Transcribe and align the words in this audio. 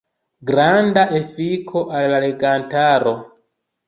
Granda 0.51 1.03
efiko 1.19 1.83
al 1.99 2.07
la 2.13 2.21
legantaro. 2.23 3.13